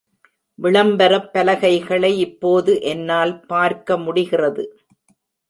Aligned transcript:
விளம்பரப் 0.59 1.27
பலகைகளை 1.33 2.19
இப்போது 2.19 2.81
என்னால் 2.81 3.45
பார்க்க 3.45 3.97
முடிகிறது. 3.97 4.65